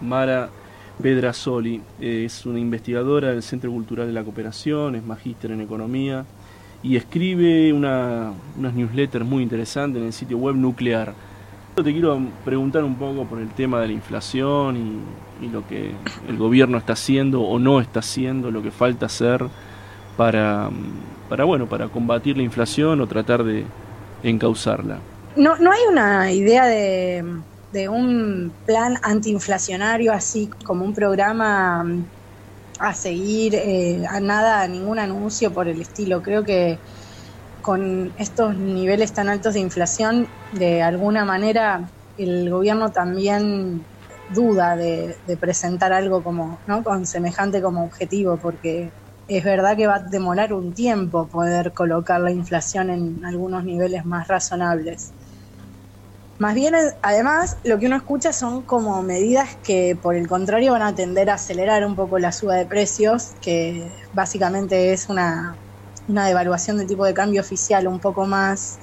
Mara 0.00 0.48
Pedrasoli. 1.00 1.80
es 2.00 2.46
una 2.46 2.58
investigadora 2.58 3.28
del 3.28 3.42
Centro 3.42 3.70
Cultural 3.70 4.06
de 4.06 4.12
la 4.12 4.22
Cooperación, 4.22 4.96
es 4.96 5.04
magíster 5.04 5.50
en 5.50 5.60
Economía 5.60 6.24
y 6.82 6.96
escribe 6.96 7.72
una, 7.72 8.32
unas 8.58 8.74
newsletters 8.74 9.24
muy 9.24 9.42
interesantes 9.42 10.00
en 10.00 10.06
el 10.06 10.12
sitio 10.12 10.38
web 10.38 10.56
Nuclear. 10.56 11.14
Te 11.74 11.92
quiero 11.92 12.20
preguntar 12.44 12.84
un 12.84 12.96
poco 12.96 13.24
por 13.24 13.38
el 13.40 13.48
tema 13.50 13.80
de 13.80 13.86
la 13.86 13.92
inflación 13.92 14.76
y, 14.76 15.46
y 15.46 15.48
lo 15.48 15.66
que 15.66 15.92
el 16.28 16.36
gobierno 16.36 16.76
está 16.76 16.92
haciendo 16.92 17.42
o 17.42 17.58
no 17.58 17.80
está 17.80 18.00
haciendo, 18.00 18.50
lo 18.50 18.62
que 18.62 18.70
falta 18.70 19.06
hacer 19.06 19.46
para, 20.16 20.68
para, 21.28 21.44
bueno, 21.44 21.66
para 21.66 21.88
combatir 21.88 22.36
la 22.36 22.42
inflación 22.42 23.00
o 23.00 23.06
tratar 23.06 23.44
de 23.44 23.64
encauzarla. 24.22 24.98
No, 25.36 25.56
no 25.56 25.70
hay 25.70 25.80
una 25.90 26.32
idea 26.32 26.66
de, 26.66 27.24
de 27.70 27.88
un 27.88 28.58
plan 28.64 28.96
antiinflacionario 29.02 30.12
así 30.12 30.50
como 30.64 30.84
un 30.84 30.94
programa 30.94 31.84
a 32.78 32.94
seguir, 32.94 33.54
eh, 33.56 34.02
a 34.08 34.20
nada, 34.20 34.62
a 34.62 34.68
ningún 34.68 34.98
anuncio 34.98 35.52
por 35.52 35.68
el 35.68 35.80
estilo. 35.82 36.22
Creo 36.22 36.44
que 36.44 36.82
con 37.60 38.14
estos 38.16 38.56
niveles 38.58 39.12
tan 39.14 39.28
altos 39.28 39.54
de 39.54 39.60
inflación, 39.60 40.34
de 40.50 40.82
alguna 40.82 41.24
manera 41.24 41.92
el 42.16 42.50
gobierno 42.50 42.92
también 42.92 43.88
duda 44.26 44.76
de, 44.76 45.20
de 45.24 45.36
presentar 45.36 45.92
algo 45.92 46.22
como, 46.22 46.62
¿no? 46.66 46.82
con 46.84 47.06
semejante 47.06 47.62
como 47.62 47.84
objetivo, 47.84 48.38
porque 48.38 48.94
es 49.26 49.44
verdad 49.44 49.76
que 49.76 49.86
va 49.86 49.96
a 49.96 50.02
demorar 50.10 50.52
un 50.52 50.74
tiempo 50.74 51.28
poder 51.28 51.72
colocar 51.74 52.20
la 52.20 52.32
inflación 52.32 52.90
en 52.90 53.24
algunos 53.24 53.64
niveles 53.64 54.04
más 54.04 54.28
razonables. 54.28 55.14
Más 56.40 56.54
bien, 56.54 56.74
además, 57.02 57.58
lo 57.64 57.78
que 57.78 57.84
uno 57.84 57.96
escucha 57.96 58.32
son 58.32 58.62
como 58.62 59.02
medidas 59.02 59.58
que, 59.62 59.94
por 59.94 60.14
el 60.14 60.26
contrario, 60.26 60.72
van 60.72 60.80
a 60.80 60.94
tender 60.94 61.28
a 61.28 61.34
acelerar 61.34 61.84
un 61.84 61.94
poco 61.94 62.18
la 62.18 62.32
suba 62.32 62.54
de 62.54 62.64
precios, 62.64 63.32
que 63.42 63.92
básicamente 64.14 64.94
es 64.94 65.10
una, 65.10 65.54
una 66.08 66.26
devaluación 66.26 66.78
del 66.78 66.86
tipo 66.86 67.04
de 67.04 67.12
cambio 67.12 67.42
oficial 67.42 67.86
un 67.86 68.00
poco 68.00 68.24
más 68.24 68.78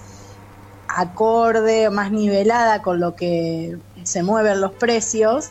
acorde, 0.88 1.90
más 1.90 2.12
nivelada 2.12 2.84
con 2.84 3.00
lo 3.00 3.16
que 3.16 3.76
se 4.04 4.22
mueven 4.22 4.62
los 4.62 4.74
precios. 4.74 5.50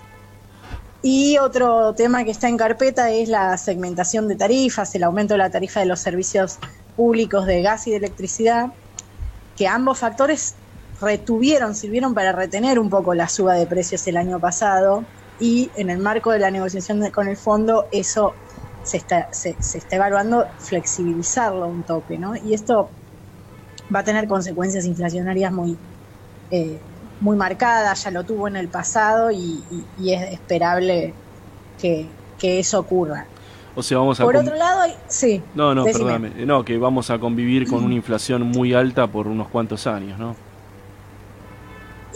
Y 1.03 1.39
otro 1.39 1.93
tema 1.95 2.23
que 2.23 2.31
está 2.31 2.49
en 2.49 2.57
carpeta 2.57 3.11
es 3.11 3.29
la 3.29 3.59
segmentación 3.59 4.29
de 4.29 4.37
tarifas, 4.37 4.95
el 4.95 5.03
aumento 5.03 5.35
de 5.35 5.39
la 5.39 5.51
tarifa 5.51 5.81
de 5.81 5.87
los 5.87 5.99
servicios 5.99 6.61
públicos 6.95 7.47
de 7.47 7.63
gas 7.63 7.89
y 7.89 7.91
de 7.91 7.97
electricidad, 7.97 8.69
que 9.57 9.67
ambos 9.67 9.99
factores 9.99 10.55
retuvieron, 11.01 11.75
sirvieron 11.75 12.15
para 12.15 12.33
retener 12.33 12.79
un 12.79 12.91
poco 12.91 13.15
la 13.15 13.29
suba 13.29 13.55
de 13.55 13.67
precios 13.67 14.07
el 14.07 14.17
año 14.17 14.41
pasado 14.41 15.05
y 15.39 15.71
en 15.77 15.91
el 15.91 15.99
marco 15.99 16.31
de 16.31 16.39
la 16.39 16.51
negociación 16.51 17.11
con 17.11 17.29
el 17.29 17.37
fondo 17.37 17.87
eso 17.93 18.35
se 18.83 18.97
está, 18.97 19.33
se, 19.33 19.57
está 19.59 19.97
evaluando 19.97 20.47
flexibilizarlo 20.59 21.67
un 21.67 21.83
toque, 21.83 22.19
¿no? 22.19 22.37
Y 22.37 22.55
esto 22.55 22.89
va 23.95 24.01
a 24.01 24.05
tener 24.05 24.29
consecuencias 24.29 24.85
inflacionarias 24.85 25.53
muy 25.53 25.77
eh, 26.51 26.79
muy 27.21 27.37
marcada, 27.37 27.93
ya 27.95 28.11
lo 28.11 28.25
tuvo 28.25 28.49
en 28.49 28.57
el 28.57 28.69
pasado 28.69 29.31
y, 29.31 29.63
es 29.99 30.33
esperable 30.33 31.15
que, 31.81 32.09
eso 32.41 32.79
ocurra. 32.79 33.27
O 33.75 33.83
sea, 33.83 33.99
vamos 33.99 34.21
a 34.21 34.25
Por 34.25 34.37
otro 34.37 34.55
lado, 34.55 34.83
sí. 35.09 35.43
No, 35.55 35.75
no, 35.75 35.85
perdóname. 35.85 36.31
No, 36.47 36.65
que 36.65 36.79
vamos 36.79 37.11
a 37.11 37.19
convivir 37.19 37.67
con 37.69 37.85
una 37.85 37.95
inflación 37.95 38.43
muy 38.43 38.73
alta 38.73 39.07
por 39.07 39.27
unos 39.27 39.49
cuantos 39.49 39.87
años, 39.87 40.19
¿no? 40.19 40.37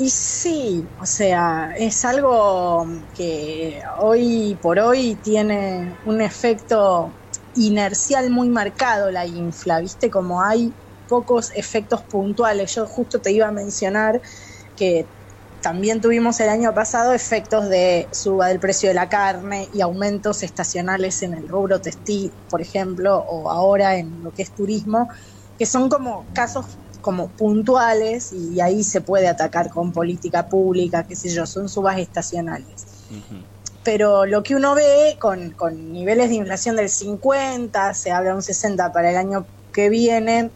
Y 0.03 0.09
sí, 0.09 0.91
o 0.99 1.05
sea, 1.05 1.73
es 1.77 2.07
algo 2.07 2.87
que 3.13 3.83
hoy 3.99 4.59
por 4.63 4.79
hoy 4.79 5.17
tiene 5.17 5.99
un 6.05 6.23
efecto 6.23 7.19
inercial 7.53 8.31
muy 8.31 8.49
marcado 8.49 9.11
la 9.11 9.27
infla, 9.27 9.79
¿viste? 9.81 10.09
Como 10.11 10.41
hay 10.43 10.75
pocos 11.07 11.51
efectos 11.55 12.05
puntuales. 12.05 12.75
Yo 12.75 12.87
justo 12.87 13.21
te 13.21 13.33
iba 13.33 13.49
a 13.49 13.53
mencionar 13.53 14.23
que 14.75 15.13
también 15.61 16.01
tuvimos 16.01 16.41
el 16.41 16.49
año 16.49 16.73
pasado 16.73 17.13
efectos 17.13 17.69
de 17.69 18.09
suba 18.11 18.49
del 18.49 18.59
precio 18.59 18.89
de 18.89 18.95
la 18.95 19.11
carne 19.11 19.69
y 19.71 19.83
aumentos 19.83 20.43
estacionales 20.43 21.21
en 21.21 21.35
el 21.35 21.47
rubro 21.47 21.83
textil, 21.83 22.39
por 22.49 22.63
ejemplo, 22.63 23.19
o 23.29 23.51
ahora 23.51 23.99
en 23.99 24.23
lo 24.23 24.33
que 24.33 24.41
es 24.45 24.55
turismo, 24.55 25.09
que 25.59 25.67
son 25.67 25.91
como 25.91 26.31
casos 26.33 26.79
como 27.01 27.29
puntuales 27.29 28.33
y 28.33 28.61
ahí 28.61 28.83
se 28.83 29.01
puede 29.01 29.29
atacar 29.29 29.71
con 29.71 29.93
política 29.93 30.49
pública, 30.49 31.05
qué 31.07 31.17
sé 31.17 31.29
yo, 31.29 31.47
son 31.47 31.69
subas 31.69 31.99
estacionales. 31.99 32.87
Pero 33.83 34.27
lo 34.27 34.43
que 34.43 34.55
uno 34.55 34.75
ve 34.75 35.17
con, 35.19 35.51
con 35.53 35.93
niveles 35.93 36.29
de 36.29 36.37
inflación 36.37 36.77
del 36.77 36.89
50, 36.89 37.95
se 37.95 38.13
habla 38.13 38.31
de 38.31 38.37
un 38.37 38.43
60 38.43 38.93
para 38.93 39.11
el 39.11 39.17
año 39.17 39.47
que 39.73 39.89
viene, 39.89 40.51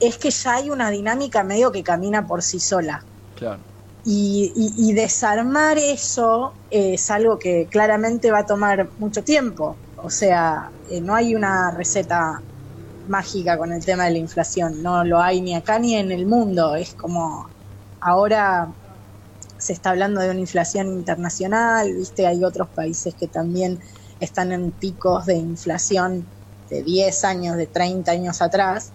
es 0.00 0.16
que 0.18 0.30
ya 0.30 0.54
hay 0.54 0.70
una 0.70 0.90
dinámica 0.90 1.42
medio 1.42 1.72
que 1.72 1.82
camina 1.82 2.26
por 2.26 2.42
sí 2.42 2.60
sola. 2.60 3.04
Claro. 3.36 3.60
Y, 4.04 4.92
desarmar 4.94 5.76
eso 5.76 6.54
es 6.70 7.10
algo 7.10 7.38
que 7.38 7.66
claramente 7.70 8.30
va 8.30 8.38
a 8.38 8.46
tomar 8.46 8.88
mucho 8.98 9.22
tiempo. 9.22 9.76
O 10.02 10.08
sea, 10.08 10.70
eh, 10.90 11.00
no 11.02 11.14
hay 11.14 11.34
una 11.34 11.72
receta 11.72 12.40
mágica 13.08 13.58
con 13.58 13.72
el 13.72 13.84
tema 13.84 14.04
de 14.04 14.12
la 14.12 14.18
inflación. 14.18 14.82
No 14.82 15.04
lo 15.04 15.20
hay 15.20 15.40
ni 15.40 15.54
acá 15.54 15.78
ni 15.78 15.94
en 15.94 16.12
el 16.12 16.26
mundo. 16.26 16.76
Es 16.76 16.94
como 16.94 17.48
ahora 18.00 18.68
se 19.58 19.72
está 19.72 19.90
hablando 19.90 20.20
de 20.20 20.30
una 20.30 20.40
inflación 20.40 20.88
internacional, 20.88 21.92
viste, 21.92 22.26
hay 22.26 22.44
otros 22.44 22.68
países 22.68 23.14
que 23.14 23.26
también 23.26 23.80
están 24.20 24.52
en 24.52 24.70
picos 24.70 25.26
de 25.26 25.34
inflación 25.34 26.26
de 26.70 26.82
10 26.82 27.24
años, 27.24 27.56
de 27.56 27.66
30 27.66 28.10
años 28.10 28.40
atrás. 28.40 28.92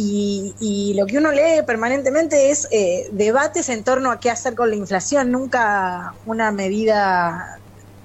Y, 0.00 0.94
lo 0.96 1.06
que 1.06 1.18
uno 1.18 1.32
lee 1.32 1.62
permanentemente 1.66 2.50
es 2.50 2.68
eh, 2.70 3.08
debates 3.10 3.68
en 3.68 3.82
torno 3.82 4.12
a 4.12 4.20
qué 4.20 4.30
hacer 4.30 4.54
con 4.54 4.70
la 4.70 4.76
inflación. 4.76 5.32
Nunca 5.32 6.14
una 6.24 6.52
medida 6.52 7.58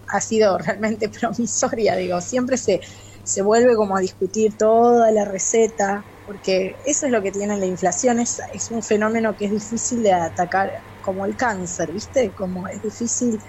ha 0.08 0.22
sido 0.22 0.58
realmente 0.60 1.10
promisoria, 1.10 1.96
digo, 1.96 2.20
siempre 2.20 2.58
se, 2.58 2.82
se 3.24 3.42
vuelve 3.42 3.76
como 3.76 3.96
a 3.96 4.02
discutir 4.02 4.58
toda 4.58 5.12
la 5.12 5.26
receta, 5.26 6.06
porque 6.26 6.76
eso 6.86 7.06
es 7.06 7.12
lo 7.12 7.22
que 7.22 7.32
tiene 7.32 7.58
la 7.58 7.66
inflación, 7.66 8.20
es, 8.20 8.42
es 8.54 8.72
un 8.72 8.84
fenómeno 8.84 9.36
que 9.36 9.46
es 9.46 9.52
difícil 9.52 10.04
de 10.04 10.14
atacar 10.14 10.72
como 11.02 11.26
el 11.26 11.36
cáncer, 11.36 11.92
¿viste? 11.92 12.32
Como 12.32 12.68
es 12.68 12.82
difícil, 12.82 13.40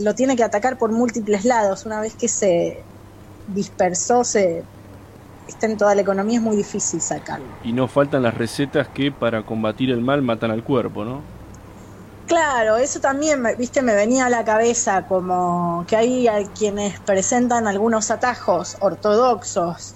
lo 0.00 0.14
tiene 0.14 0.36
que 0.36 0.44
atacar 0.44 0.78
por 0.78 0.92
múltiples 0.92 1.44
lados, 1.44 1.86
una 1.86 2.00
vez 2.00 2.14
que 2.14 2.28
se 2.28 2.84
dispersó, 3.48 4.24
se 4.24 4.62
está 5.48 5.66
en 5.66 5.76
toda 5.76 5.94
la 5.94 6.02
economía, 6.02 6.38
es 6.38 6.44
muy 6.44 6.56
difícil 6.56 7.00
sacarlo. 7.00 7.46
Y 7.64 7.72
no 7.72 7.88
faltan 7.88 8.22
las 8.22 8.34
recetas 8.34 8.88
que 8.88 9.10
para 9.10 9.44
combatir 9.44 9.90
el 9.90 10.00
mal 10.00 10.22
matan 10.22 10.50
al 10.50 10.62
cuerpo, 10.62 11.04
¿no? 11.04 11.37
Claro, 12.28 12.76
eso 12.76 13.00
también, 13.00 13.42
viste, 13.56 13.80
me 13.82 13.94
venía 13.94 14.26
a 14.26 14.30
la 14.30 14.44
cabeza 14.44 15.06
como 15.06 15.86
que 15.88 15.96
hay 15.96 16.28
quienes 16.54 17.00
presentan 17.00 17.66
algunos 17.66 18.10
atajos 18.10 18.76
ortodoxos 18.80 19.94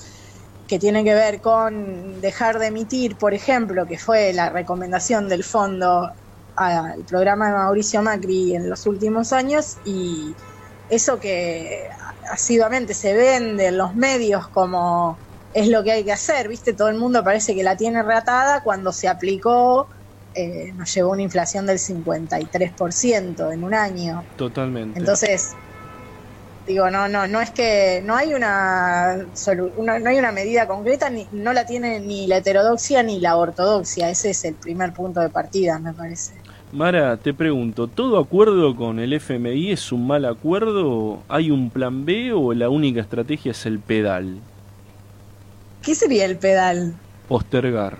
que 0.67 0.79
tienen 0.79 1.05
que 1.05 1.13
ver 1.15 1.43
con 1.43 2.21
dejar 2.23 2.59
de 2.59 2.69
emitir, 2.69 3.19
por 3.19 3.35
ejemplo, 3.35 3.87
que 3.87 3.99
fue 3.99 4.33
la 4.33 4.49
recomendación 4.51 5.29
del 5.29 5.45
fondo 5.45 6.11
al 6.57 7.05
programa 7.05 7.49
de 7.49 7.53
Mauricio 7.55 8.03
Macri 8.03 8.55
en 8.57 8.71
los 8.71 8.87
últimos 8.87 9.33
años 9.35 9.79
y 9.85 10.37
eso 10.89 11.21
que 11.21 11.87
asiduamente 12.31 12.95
se 12.95 13.13
vende 13.15 13.67
en 13.69 13.77
los 13.79 13.95
medios 13.95 14.49
como 14.51 15.21
es 15.53 15.69
lo 15.69 15.83
que 15.85 15.93
hay 15.93 16.05
que 16.05 16.13
hacer, 16.13 16.49
¿viste? 16.49 16.73
Todo 16.75 16.89
el 16.89 16.97
mundo 16.97 17.23
parece 17.25 17.55
que 17.55 17.63
la 17.63 17.77
tiene 17.77 18.03
reatada 18.03 18.63
cuando 18.63 18.93
se 18.93 19.09
aplicó, 19.09 19.89
eh, 20.35 20.73
nos 20.77 20.93
llevó 20.95 21.11
una 21.11 21.23
inflación 21.23 21.67
del 21.67 21.79
53% 21.79 23.53
en 23.53 23.65
un 23.65 23.75
año. 23.75 24.25
Totalmente. 24.37 24.99
Entonces, 24.99 25.55
digo, 26.67 26.91
no, 26.91 27.09
no, 27.09 27.27
no 27.27 27.41
es 27.41 27.51
que 27.51 28.03
no 28.05 28.17
hay 28.17 28.35
una, 28.35 29.17
no 29.17 30.09
hay 30.09 30.19
una 30.19 30.33
medida 30.33 30.67
concreta, 30.67 31.11
ni, 31.11 31.27
no 31.33 31.53
la 31.53 31.67
tiene 31.67 32.01
ni 32.01 32.27
la 32.27 32.39
heterodoxia 32.39 33.03
ni 33.03 33.21
la 33.21 33.37
ortodoxia, 33.37 34.11
ese 34.11 34.31
es 34.31 34.45
el 34.45 34.55
primer 34.55 34.93
punto 34.93 35.21
de 35.21 35.29
partida, 35.29 35.79
me 35.79 35.93
parece. 35.93 36.35
Mara, 36.73 37.19
te 37.19 37.35
pregunto, 37.35 37.87
¿todo 37.87 38.19
acuerdo 38.19 38.75
con 38.75 38.99
el 38.99 39.13
FMI 39.13 39.73
es 39.73 39.93
un 39.93 40.07
mal 40.07 40.25
acuerdo? 40.25 41.23
¿Hay 41.29 41.51
un 41.51 41.69
plan 41.69 42.07
B 42.07 42.33
o 42.33 42.55
la 42.55 42.71
única 42.71 43.03
estrategia 43.03 43.51
es 43.51 43.67
el 43.67 43.79
pedal? 43.79 44.39
¿Qué 45.83 45.95
sería 45.95 46.25
el 46.25 46.39
pedal? 46.39 46.95
Postergar, 47.29 47.99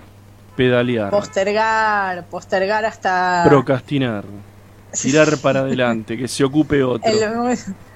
pedalear. 0.55 1.09
Postergar, 1.09 2.25
postergar 2.27 2.85
hasta... 2.85 3.43
Procrastinar, 3.47 4.25
tirar 4.91 5.37
para 5.37 5.61
adelante, 5.61 6.17
que 6.17 6.27
se 6.27 6.43
ocupe 6.43 6.83
otro. 6.83 7.11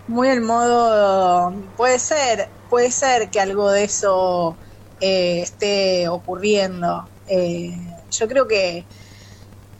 muy, 0.08 0.30
el 0.30 0.42
modo... 0.42 1.54
Puede 1.76 2.00
ser, 2.00 2.48
puede 2.70 2.92
ser 2.92 3.30
que 3.30 3.40
algo 3.40 3.72
de 3.72 3.84
eso 3.84 4.56
eh, 5.00 5.42
esté 5.42 6.08
ocurriendo. 6.08 7.08
Eh, 7.28 7.76
yo 8.12 8.28
creo 8.28 8.48
que, 8.48 8.86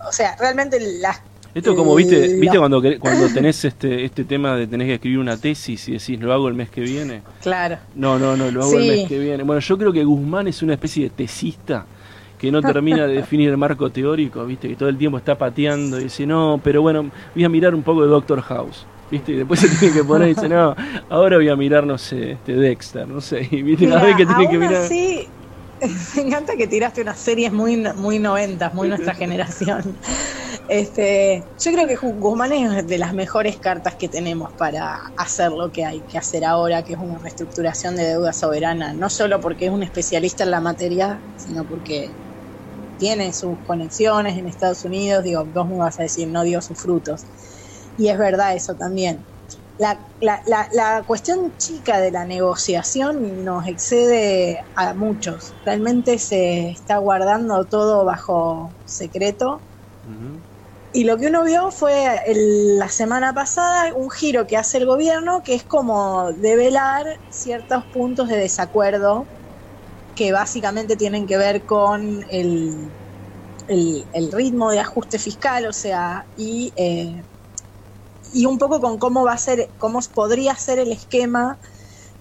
o 0.08 0.12
sea, 0.12 0.36
realmente 0.38 0.80
las 1.00 1.22
Esto 1.56 1.76
como 1.76 1.96
viste, 1.96 2.36
viste 2.36 2.60
cuando 2.60 2.82
cuando 3.00 3.30
tenés 3.34 3.64
este 3.66 4.04
este 4.04 4.26
tema 4.26 4.56
de 4.56 4.68
tenés 4.68 4.88
que 4.88 4.94
escribir 4.96 5.20
una 5.20 5.38
tesis 5.38 5.88
y 5.88 5.94
decís 5.94 6.20
lo 6.20 6.34
hago 6.34 6.50
el 6.50 6.54
mes 6.54 6.70
que 6.70 6.82
viene. 6.82 7.24
Claro. 7.42 7.78
No, 7.96 8.20
no, 8.20 8.36
no, 8.36 8.52
lo 8.52 8.64
hago 8.64 8.78
el 8.78 8.88
mes 8.88 9.08
que 9.08 9.18
viene. 9.18 9.44
Bueno, 9.44 9.62
yo 9.62 9.78
creo 9.78 9.94
que 9.94 10.04
Guzmán 10.04 10.48
es 10.48 10.62
una 10.62 10.74
especie 10.74 11.06
de 11.06 11.10
tesista 11.12 11.86
que 12.38 12.52
no 12.52 12.62
termina 12.62 13.08
de 13.08 13.14
definir 13.18 13.50
el 13.50 13.58
marco 13.58 13.90
teórico, 13.90 14.46
viste, 14.46 14.68
que 14.70 14.76
todo 14.76 14.90
el 14.90 14.98
tiempo 14.98 15.18
está 15.18 15.38
pateando 15.38 16.00
y 16.00 16.06
dice, 16.06 16.26
no, 16.26 16.60
pero 16.64 16.82
bueno, 16.82 17.10
voy 17.34 17.44
a 17.44 17.50
mirar 17.50 17.74
un 17.76 17.84
poco 17.84 18.04
de 18.04 18.08
Doctor 18.08 18.42
House. 18.42 18.86
¿Viste? 19.10 19.32
Y 19.32 19.36
después 19.36 19.62
se 19.62 19.70
tiene 19.70 19.94
que 19.94 20.04
poner 20.04 20.28
y 20.28 20.34
dice, 20.34 20.50
no, 20.50 20.76
ahora 21.10 21.38
voy 21.38 21.48
a 21.48 21.56
mirar, 21.56 21.86
no 21.86 21.98
sé, 21.98 22.34
este 22.34 22.54
Dexter, 22.54 23.08
no 23.08 23.22
sé. 23.22 23.48
Y 23.50 23.62
viste, 23.62 23.86
Mira, 23.86 24.04
vez 24.04 24.18
que 24.18 24.26
tiene 24.26 24.50
que 24.50 24.58
mirar. 24.58 24.84
Así, 24.84 25.30
me 26.16 26.22
encanta 26.24 26.56
que 26.56 26.68
tiraste 26.68 27.02
unas 27.02 27.18
series 27.18 27.52
muy, 27.52 27.78
muy 27.96 28.20
noventas, 28.20 28.74
muy 28.74 28.90
nuestra 28.90 29.14
generación. 29.16 29.96
Este, 30.68 31.44
yo 31.60 31.72
creo 31.72 31.88
que 31.88 31.96
Guzmán 31.96 32.52
es 32.52 32.88
de 32.88 32.98
las 32.98 33.14
mejores 33.14 33.56
cartas 33.56 33.96
que 33.96 34.10
tenemos 34.10 34.52
para 34.54 35.12
hacer 35.16 35.52
lo 35.52 35.72
que 35.72 35.86
hay 35.86 36.02
que 36.02 36.18
hacer 36.18 36.44
ahora, 36.44 36.84
que 36.84 36.94
es 36.94 37.00
una 37.00 37.18
reestructuración 37.20 37.96
de 37.96 38.04
deuda 38.04 38.34
soberana, 38.34 38.92
no 38.92 39.10
solo 39.10 39.40
porque 39.40 39.68
es 39.68 39.72
un 39.72 39.84
especialista 39.84 40.44
en 40.44 40.52
la 40.52 40.60
materia, 40.60 41.20
sino 41.38 41.64
porque 41.64 42.10
tiene 42.98 43.34
sus 43.34 43.58
conexiones 43.66 44.38
en 44.38 44.48
Estados 44.48 44.84
Unidos, 44.84 45.24
digo, 45.24 45.46
vos 45.46 45.68
me 45.68 45.78
vas 45.78 46.00
a 46.00 46.04
decir, 46.04 46.28
no 46.28 46.44
dio 46.44 46.62
sus 46.62 46.80
frutos. 46.80 47.24
Y 47.98 48.10
es 48.10 48.18
verdad 48.18 48.56
eso 48.56 48.76
también. 48.76 49.26
La, 49.78 50.00
la, 50.22 50.42
la, 50.48 50.68
la, 50.74 51.04
cuestión 51.06 51.56
chica 51.58 52.00
de 52.00 52.12
la 52.12 52.26
negociación 52.26 53.46
nos 53.46 53.68
excede 53.68 54.60
a 54.76 54.94
muchos. 54.94 55.54
Realmente 55.66 56.18
se 56.18 56.70
está 56.70 56.98
guardando 56.98 57.66
todo 57.66 58.04
bajo 58.06 58.72
secreto. 58.86 59.62
Y 60.94 61.04
lo 61.04 61.18
que 61.18 61.28
uno 61.28 61.44
vio 61.44 61.70
fue 61.70 62.20
la 62.78 62.90
semana 62.90 63.34
pasada 63.34 63.94
un 63.94 64.10
giro 64.10 64.48
que 64.48 64.58
hace 64.58 64.78
el 64.78 64.86
gobierno 64.86 65.44
que 65.44 65.54
es 65.54 65.64
como 65.64 66.32
develar 66.32 67.06
ciertos 67.30 67.84
puntos 67.94 68.30
de 68.30 68.38
desacuerdo 68.38 69.28
que 70.18 70.32
básicamente 70.32 70.98
tienen 70.98 71.28
que 71.28 71.38
ver 71.38 71.62
con 71.64 72.26
el, 72.32 72.90
el, 73.68 74.32
ritmo 74.32 74.72
de 74.72 74.80
ajuste 74.80 75.20
fiscal, 75.20 75.68
o 75.68 75.74
sea, 75.74 76.26
y, 76.36 76.74
eh, 76.76 77.24
y 78.34 78.46
un 78.48 78.58
poco 78.58 78.82
con 78.82 78.98
cómo 78.98 79.24
va 79.24 79.34
a 79.34 79.38
ser, 79.38 79.70
cómo 79.78 80.00
podría 80.14 80.56
ser 80.56 80.80
el 80.80 80.92
esquema 80.92 81.60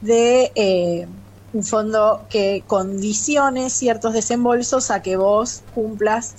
de 0.03 0.53
eh, 0.55 1.09
un 1.55 1.65
fondo 1.65 2.27
que 2.29 2.65
condicione 2.67 3.71
ciertos 3.71 4.13
desembolsos 4.13 4.91
a 4.91 5.01
que 5.01 5.17
vos 5.17 5.63
cumplas 5.75 6.35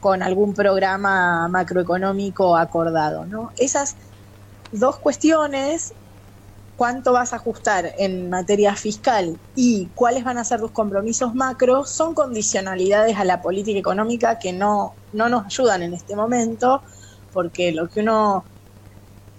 con 0.00 0.22
algún 0.22 0.52
programa 0.52 1.48
macroeconómico 1.48 2.54
acordado. 2.54 3.24
¿no? 3.24 3.50
Esas 3.56 3.96
dos 4.72 4.98
cuestiones, 4.98 5.94
cuánto 6.78 7.12
vas 7.12 7.32
a 7.32 7.36
ajustar 7.36 7.92
en 7.98 8.30
materia 8.30 8.76
fiscal 8.76 9.36
y 9.56 9.88
cuáles 9.96 10.22
van 10.22 10.38
a 10.38 10.44
ser 10.44 10.60
tus 10.60 10.70
compromisos 10.70 11.34
macro, 11.34 11.84
son 11.84 12.14
condicionalidades 12.14 13.16
a 13.16 13.24
la 13.24 13.42
política 13.42 13.80
económica 13.80 14.38
que 14.38 14.52
no, 14.52 14.94
no 15.12 15.28
nos 15.28 15.46
ayudan 15.46 15.82
en 15.82 15.92
este 15.92 16.14
momento, 16.14 16.80
porque 17.32 17.72
lo 17.72 17.88
que 17.88 18.00
uno 18.00 18.44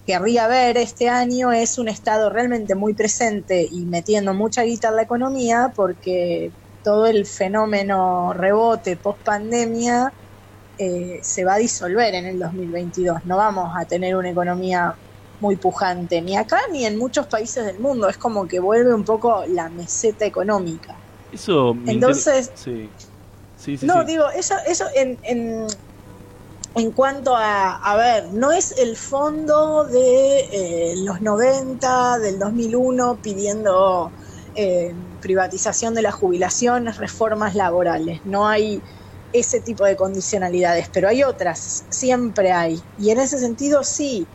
querría 0.06 0.48
ver 0.48 0.78
este 0.78 1.08
año 1.08 1.54
es 1.54 1.78
un 1.78 1.88
Estado 1.88 2.30
realmente 2.30 2.76
muy 2.76 2.94
presente 2.94 3.66
y 3.72 3.86
metiendo 3.86 4.34
mucha 4.34 4.64
guita 4.64 4.90
en 4.90 4.98
la 4.98 5.04
economía, 5.04 5.72
porque 5.74 6.52
todo 6.84 7.08
el 7.08 7.26
fenómeno 7.26 8.34
rebote 8.34 8.98
post 8.98 9.22
pandemia 9.24 10.12
eh, 10.78 11.20
se 11.24 11.46
va 11.46 11.54
a 11.54 11.58
disolver 11.58 12.14
en 12.16 12.26
el 12.26 12.38
2022. 12.38 13.24
No 13.24 13.38
vamos 13.38 13.72
a 13.78 13.86
tener 13.86 14.18
una 14.18 14.30
economía 14.30 14.94
muy 15.40 15.56
pujante, 15.56 16.22
ni 16.22 16.38
acá 16.38 16.60
ni 16.72 16.86
en 16.86 16.98
muchos 16.98 17.28
países 17.28 17.66
del 17.66 17.80
mundo. 17.80 18.10
Es 18.10 18.18
como 18.18 18.48
que 18.48 18.60
vuelve 18.60 18.94
un 18.94 19.04
poco 19.04 19.44
la 19.48 19.70
meseta 19.70 20.26
económica. 20.26 20.96
Eso. 21.32 21.76
Entonces. 21.86 22.52
Sí. 22.56 22.90
Sí, 23.58 23.76
sí, 23.76 23.86
no, 23.86 24.06
digo, 24.06 24.30
eso, 24.30 24.56
eso 24.66 24.86
en, 24.96 25.18
en, 25.24 25.68
en 26.76 26.92
cuanto 26.92 27.36
a, 27.36 27.76
a 27.76 27.98
ver, 27.98 28.32
no 28.32 28.54
es 28.54 28.74
el 28.78 28.96
fondo 28.96 29.84
de 29.84 30.40
eh, 30.52 30.94
los 31.04 31.20
90, 31.20 32.20
del 32.20 32.40
2001, 32.40 33.20
pidiendo 33.22 34.14
eh, 34.56 34.94
privatización 35.20 35.94
de 35.94 36.02
las 36.02 36.14
jubilaciones, 36.14 36.98
reformas 36.98 37.54
laborales. 37.56 38.22
No 38.26 38.48
hay 38.48 38.82
ese 39.34 39.60
tipo 39.60 39.84
de 39.86 39.96
condicionalidades, 39.96 40.90
pero 40.92 41.10
hay 41.10 41.24
otras, 41.24 41.84
siempre 41.90 42.52
hay. 42.52 42.82
Y 42.98 43.12
en 43.12 43.20
ese 43.20 43.40
sentido 43.40 43.84
sí, 43.84 44.26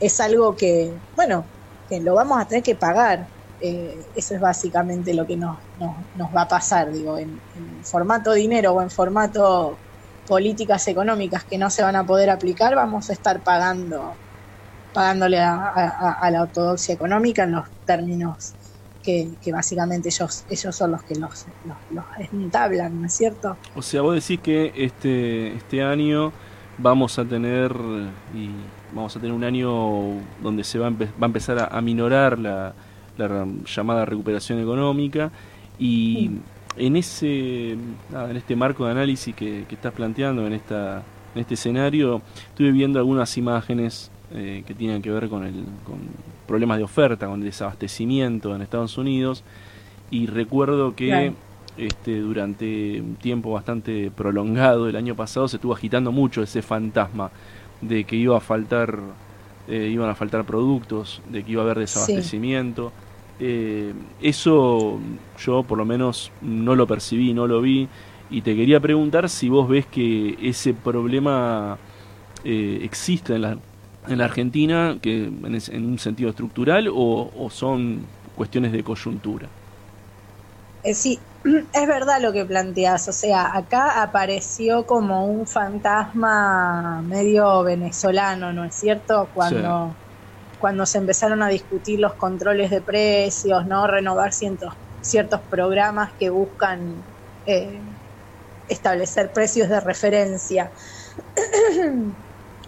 es 0.00 0.20
algo 0.20 0.56
que, 0.56 0.92
bueno, 1.14 1.44
que 1.88 2.00
lo 2.00 2.14
vamos 2.14 2.40
a 2.40 2.46
tener 2.46 2.62
que 2.62 2.74
pagar. 2.74 3.26
Eh, 3.60 3.98
eso 4.14 4.34
es 4.34 4.40
básicamente 4.40 5.14
lo 5.14 5.26
que 5.26 5.36
nos, 5.36 5.56
nos, 5.78 6.28
va 6.34 6.42
a 6.42 6.48
pasar, 6.48 6.92
digo, 6.92 7.16
en, 7.16 7.40
formato 7.82 8.32
dinero 8.32 8.72
o 8.72 8.82
en 8.82 8.90
formato 8.90 9.76
políticas 10.26 10.86
económicas 10.88 11.44
que 11.44 11.56
no 11.56 11.70
se 11.70 11.82
van 11.82 11.96
a 11.96 12.04
poder 12.04 12.30
aplicar, 12.30 12.74
vamos 12.74 13.08
a 13.10 13.12
estar 13.12 13.40
pagando 13.40 14.14
pagándole 14.92 15.38
a 15.38 16.28
la 16.32 16.42
ortodoxia 16.42 16.94
económica 16.94 17.44
en 17.44 17.52
los 17.52 17.68
términos 17.84 18.54
que, 19.06 19.52
básicamente 19.52 20.08
ellos, 20.08 20.44
ellos 20.50 20.74
son 20.74 20.92
los 20.92 21.02
que 21.04 21.14
los, 21.14 21.46
los, 21.90 22.04
entablan, 22.32 23.00
¿no 23.00 23.06
es 23.06 23.12
cierto? 23.12 23.56
O 23.74 23.82
sea, 23.82 24.02
vos 24.02 24.14
decís 24.14 24.40
que 24.40 24.72
este, 24.74 25.54
este 25.54 25.82
año 25.82 26.32
vamos 26.78 27.18
a 27.18 27.24
tener 27.24 27.72
y 28.34 28.50
vamos 28.92 29.16
a 29.16 29.20
tener 29.20 29.34
un 29.34 29.44
año 29.44 30.20
donde 30.42 30.64
se 30.64 30.78
va 30.78 30.88
a, 30.88 30.90
va 30.90 31.06
a 31.22 31.26
empezar 31.26 31.68
a, 31.70 31.80
minorar 31.80 32.38
la, 32.38 32.74
llamada 33.64 34.04
recuperación 34.04 34.60
económica. 34.60 35.30
Y 35.78 36.30
en 36.76 36.96
ese 36.96 37.72
en 37.72 38.36
este 38.36 38.56
marco 38.56 38.84
de 38.84 38.92
análisis 38.92 39.34
que, 39.34 39.64
que 39.68 39.74
estás 39.74 39.92
planteando 39.92 40.46
en 40.46 40.52
esta 40.52 41.02
en 41.34 41.40
este 41.40 41.54
escenario 41.54 42.22
estuve 42.48 42.72
viendo 42.72 42.98
algunas 42.98 43.36
imágenes 43.36 44.10
eh, 44.32 44.64
que 44.66 44.74
tienen 44.74 45.02
que 45.02 45.10
ver 45.10 45.28
con, 45.28 45.44
el, 45.44 45.54
con 45.84 45.98
problemas 46.48 46.78
de 46.78 46.84
oferta, 46.84 47.26
con 47.26 47.40
el 47.40 47.46
desabastecimiento 47.46 48.54
en 48.56 48.62
Estados 48.62 48.98
Unidos. 48.98 49.44
Y 50.10 50.26
recuerdo 50.26 50.96
que 50.96 51.32
este, 51.76 52.18
durante 52.18 53.00
un 53.00 53.16
tiempo 53.16 53.52
bastante 53.52 54.10
prolongado 54.10 54.88
el 54.88 54.96
año 54.96 55.14
pasado 55.14 55.46
se 55.46 55.56
estuvo 55.58 55.74
agitando 55.74 56.10
mucho 56.10 56.42
ese 56.42 56.62
fantasma 56.62 57.30
de 57.80 58.04
que 58.04 58.16
iba 58.16 58.36
a 58.36 58.40
faltar, 58.40 58.98
eh, 59.68 59.88
iban 59.92 60.08
a 60.08 60.14
faltar 60.14 60.44
productos, 60.44 61.22
de 61.28 61.42
que 61.44 61.52
iba 61.52 61.62
a 61.62 61.64
haber 61.64 61.78
desabastecimiento. 61.78 62.92
Eh, 63.38 63.92
eso 64.22 64.98
yo 65.38 65.62
por 65.62 65.76
lo 65.78 65.84
menos 65.84 66.32
no 66.40 66.74
lo 66.74 66.86
percibí, 66.86 67.34
no 67.34 67.46
lo 67.46 67.60
vi. 67.60 67.88
Y 68.30 68.40
te 68.40 68.56
quería 68.56 68.80
preguntar 68.80 69.28
si 69.28 69.48
vos 69.48 69.68
ves 69.68 69.86
que 69.86 70.36
ese 70.42 70.74
problema 70.74 71.78
existe 72.44 73.34
en 73.34 73.42
la, 73.42 73.58
en 74.08 74.18
la 74.18 74.24
Argentina 74.24 74.98
que 75.00 75.24
en, 75.24 75.84
un 75.84 75.98
sentido 75.98 76.30
estructural 76.30 76.88
o, 76.92 77.48
son 77.50 78.00
cuestiones 78.34 78.72
de 78.72 78.82
coyuntura? 78.82 79.48
Eh, 80.86 80.94
sí, 80.94 81.26
es 81.72 81.86
verdad 81.88 82.20
lo 82.20 82.32
que 82.32 82.44
planteas. 82.46 83.08
O 83.08 83.12
sea, 83.12 83.56
acá 83.56 84.02
apareció 84.02 84.86
como 84.86 85.26
un 85.26 85.46
fantasma 85.48 87.02
medio 87.04 87.64
venezolano, 87.64 88.52
¿no 88.52 88.64
es 88.64 88.76
cierto? 88.76 89.30
Cuando, 89.34 89.98
cuando 90.58 90.86
se 90.86 90.98
empezaron 90.98 91.42
a 91.42 91.48
discutir 91.48 91.98
los 92.00 92.14
controles 92.14 92.70
de 92.70 92.82
precios, 92.82 93.66
¿no? 93.66 93.88
Renovar 93.88 94.32
ciertos, 94.32 94.74
ciertos 95.00 95.40
programas 95.50 96.12
que 96.16 96.30
buscan 96.30 97.04
eh, 97.44 97.82
establecer 98.68 99.32
precios 99.34 99.68
de 99.68 99.80
referencia. 99.80 100.72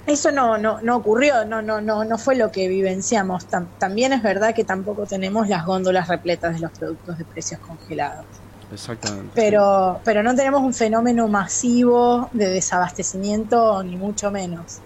Eso 0.09 0.33
no, 0.33 0.57
no, 0.57 0.81
no 0.81 0.97
ocurrió, 0.97 1.45
no, 1.45 1.61
no, 1.61 1.83
no, 1.83 2.03
no 2.03 2.17
fue 2.17 2.35
lo 2.35 2.51
que 2.51 2.67
vivenciamos. 2.67 3.47
también 3.79 4.15
es 4.15 4.23
verdad 4.23 4.55
que 4.55 4.65
tampoco 4.65 5.05
tenemos 5.05 5.49
las 5.49 5.67
góndolas 5.67 6.09
repletas 6.09 6.55
de 6.55 6.61
los 6.61 6.73
productos 6.73 7.19
de 7.19 7.27
precios 7.27 7.61
congelados. 7.61 8.25
Exactamente. 8.73 9.33
Pero, 9.35 10.01
pero 10.05 10.23
no 10.23 10.35
tenemos 10.35 10.63
un 10.63 10.73
fenómeno 10.73 11.29
masivo 11.29 12.31
de 12.33 12.49
desabastecimiento, 12.49 13.83
ni 13.83 13.97
mucho 13.97 14.31
menos. 14.31 14.79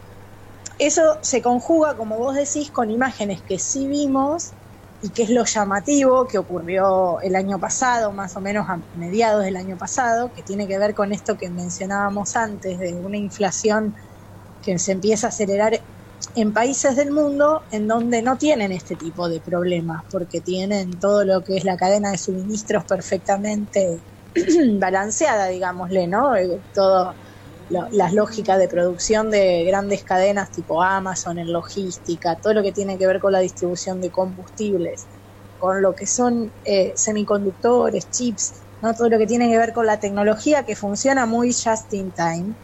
Eso 0.78 1.18
se 1.22 1.40
conjuga, 1.40 1.96
como 1.96 2.18
vos 2.18 2.34
decís, 2.34 2.72
con 2.72 2.90
imágenes 2.90 3.42
que 3.42 3.60
sí 3.60 3.86
vimos 3.86 4.54
y 5.02 5.10
que 5.10 5.22
es 5.22 5.30
lo 5.30 5.44
llamativo 5.44 6.26
que 6.26 6.38
ocurrió 6.38 7.20
el 7.20 7.36
año 7.36 7.60
pasado, 7.60 8.12
más 8.12 8.36
o 8.36 8.40
menos 8.40 8.68
a 8.68 8.80
mediados 8.92 9.44
del 9.44 9.56
año 9.56 9.76
pasado, 9.76 10.32
que 10.32 10.42
tiene 10.42 10.66
que 10.66 10.78
ver 10.78 10.94
con 10.94 11.12
esto 11.12 11.36
que 11.36 11.48
mencionábamos 11.48 12.34
antes, 12.34 12.80
de 12.80 12.94
una 12.94 13.18
inflación 13.18 13.94
que 14.62 14.78
se 14.78 14.92
empieza 14.92 15.26
a 15.26 15.30
acelerar 15.30 15.84
en 16.34 16.52
países 16.52 16.96
del 16.96 17.10
mundo 17.10 17.62
en 17.70 17.88
donde 17.88 18.22
no 18.22 18.38
tienen 18.38 18.72
este 18.72 18.96
tipo 18.96 19.28
de 19.28 19.40
problemas, 19.40 20.04
porque 20.10 20.40
tienen 20.40 20.98
todo 20.98 21.24
lo 21.24 21.42
que 21.42 21.56
es 21.56 21.64
la 21.64 21.76
cadena 21.76 22.12
de 22.12 22.18
suministros 22.18 22.84
perfectamente 22.86 24.04
balanceada, 24.78 25.48
digámosle, 25.48 26.06
¿no? 26.06 26.36
Eh, 26.36 26.62
todo 26.72 27.14
las 27.68 28.12
lógicas 28.12 28.58
de 28.58 28.68
producción 28.68 29.30
de 29.30 29.64
grandes 29.64 30.04
cadenas 30.04 30.50
tipo 30.50 30.82
Amazon 30.82 31.38
en 31.38 31.52
logística, 31.52 32.38
todo 32.40 32.54
lo 32.54 32.62
que 32.62 32.72
tiene 32.72 32.98
que 32.98 33.06
ver 33.06 33.18
con 33.20 33.32
la 33.32 33.38
distribución 33.40 34.00
de 34.00 34.10
combustibles, 34.10 35.08
con 35.56 35.80
lo 35.80 35.94
que 35.94 36.06
son 36.06 36.52
eh, 36.64 36.92
semiconductores, 36.96 38.10
chips, 38.10 38.64
¿no? 38.82 38.94
todo 38.94 39.08
lo 39.08 39.18
que 39.18 39.26
tiene 39.26 39.50
que 39.50 39.58
ver 39.58 39.72
con 39.72 39.86
la 39.86 40.00
tecnología 40.00 40.64
que 40.64 40.76
funciona 40.76 41.24
muy 41.26 41.52
just 41.52 41.92
in 41.94 42.12
time. 42.12 42.56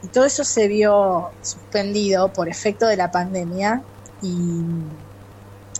Y 0.00 0.10
todo 0.10 0.24
eso 0.24 0.44
se 0.44 0.68
vio 0.68 1.36
suspendido 1.40 2.32
por 2.32 2.48
efecto 2.48 2.86
de 2.86 2.96
la 2.96 3.10
pandemia 3.10 3.84
y, 4.20 4.64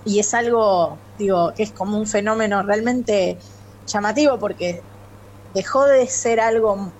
y 0.04 0.18
es 0.18 0.34
algo, 0.34 1.04
digo, 1.16 1.52
que 1.54 1.62
es 1.64 1.72
como 1.72 1.98
un 1.98 2.06
fenómeno 2.06 2.62
realmente 2.62 3.38
llamativo 3.86 4.38
porque 4.38 4.86
dejó 5.54 5.86
de 5.86 6.06
ser 6.08 6.40
algo 6.40 6.94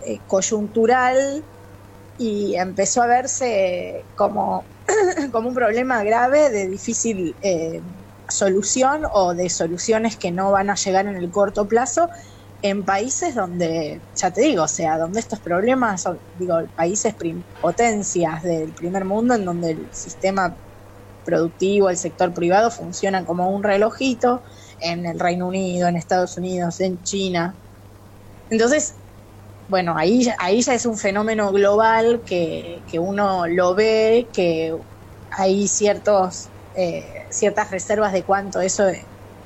eh, 0.00 0.24
coyuntural 0.26 1.46
y 2.16 2.56
empezó 2.56 3.02
a 3.02 3.06
verse 3.06 4.08
como, 4.14 4.70
como 5.32 5.48
un 5.48 5.54
problema 5.54 6.02
grave 6.04 6.50
de 6.50 6.68
difícil 6.68 7.38
eh, 7.40 7.82
solución 8.28 9.02
o 9.12 9.34
de 9.34 9.50
soluciones 9.50 10.18
que 10.18 10.32
no 10.32 10.50
van 10.52 10.70
a 10.70 10.74
llegar 10.74 11.06
en 11.06 11.16
el 11.16 11.30
corto 11.30 11.66
plazo 11.68 12.08
en 12.62 12.84
países 12.84 13.34
donde, 13.34 14.02
ya 14.14 14.32
te 14.32 14.42
digo, 14.42 14.64
o 14.64 14.68
sea, 14.68 14.98
donde 14.98 15.20
estos 15.20 15.40
problemas 15.40 16.02
son, 16.02 16.20
digo, 16.32 16.56
países 16.74 17.14
potencias 17.60 18.42
del 18.42 18.74
primer 18.74 19.04
mundo 19.04 19.34
en 19.34 19.44
donde 19.44 19.70
el 19.72 19.88
sistema 19.92 20.58
productivo, 21.24 21.90
el 21.90 21.96
sector 21.96 22.32
privado 22.34 22.70
funcionan 22.70 23.24
como 23.24 23.50
un 23.50 23.62
relojito, 23.62 24.42
en 24.80 25.06
el 25.06 25.18
Reino 25.20 25.48
Unido, 25.48 25.88
en 25.88 25.96
Estados 25.96 26.36
Unidos, 26.36 26.80
en 26.80 27.02
China. 27.02 27.60
Entonces, 28.48 28.94
bueno, 29.68 29.94
ahí, 29.96 30.26
ahí 30.38 30.62
ya 30.62 30.74
es 30.74 30.86
un 30.86 30.96
fenómeno 30.96 31.52
global 31.52 32.22
que, 32.24 32.84
que 32.86 32.98
uno 32.98 33.46
lo 33.46 33.74
ve, 33.74 34.30
que 34.32 34.74
hay 35.30 35.68
ciertos, 35.68 36.52
eh, 36.74 37.26
ciertas 37.30 37.70
reservas 37.70 38.12
de 38.12 38.24
cuánto 38.24 38.60
eso 38.60 38.84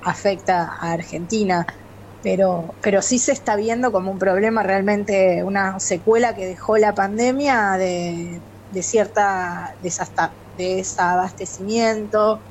afecta 0.02 0.70
a 0.80 0.92
Argentina, 0.92 1.66
pero, 2.22 2.76
pero 2.80 3.02
sí 3.02 3.18
se 3.18 3.32
está 3.32 3.56
viendo 3.56 3.92
como 3.92 4.10
un 4.12 4.18
problema 4.18 4.62
realmente, 4.62 5.42
una 5.44 5.78
secuela 5.80 6.34
que 6.34 6.46
dejó 6.46 6.78
la 6.78 6.94
pandemia 6.94 7.72
de, 7.72 8.42
de 8.70 8.82
cierta 8.82 9.76
desabastecimiento, 10.56 12.42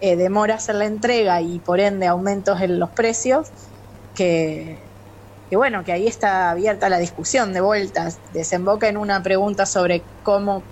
eh, 0.00 0.16
demoras 0.16 0.68
en 0.68 0.78
la 0.80 0.86
entrega 0.86 1.40
y 1.42 1.60
por 1.60 1.80
ende 1.80 2.06
aumentos 2.06 2.60
en 2.60 2.78
los 2.78 2.90
precios, 2.90 3.48
que 4.14 4.90
que 5.50 5.56
bueno, 5.56 5.82
que 5.82 5.90
ahí 5.92 6.06
está 6.06 6.50
abierta 6.50 6.88
la 6.88 6.98
discusión 6.98 7.52
de 7.52 7.60
vueltas, 7.60 8.20
desemboca 8.32 8.88
en 8.88 8.96
una 8.96 9.20
pregunta 9.20 9.66
sobre 9.66 10.04
cómo 10.22 10.62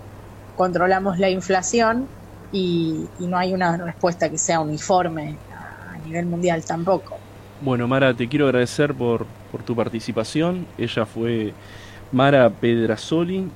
controlamos 0.55 1.19
la 1.19 1.31
inflación 1.31 2.09
y, 2.53 3.11
no 3.19 3.37
hay 3.37 3.53
una 3.55 3.77
respuesta 3.77 4.31
que 4.31 4.39
sea 4.39 4.61
uniforme 4.61 5.37
a 5.51 5.99
nivel 5.99 6.27
mundial 6.27 6.65
tampoco. 6.65 7.28
Bueno, 7.61 7.89
Mara, 7.89 8.15
te 8.15 8.29
quiero 8.29 8.47
agradecer 8.47 8.95
por, 8.95 9.27
por 9.51 9.65
tu 9.65 9.75
participación. 9.75 10.67
Ella 10.79 11.07
fue 11.07 11.55
Mara 12.13 12.49
Pedrasoli, 12.51 13.51